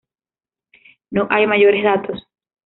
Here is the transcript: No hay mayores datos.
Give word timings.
No 1.11 1.27
hay 1.29 1.45
mayores 1.45 1.83
datos. 1.83 2.23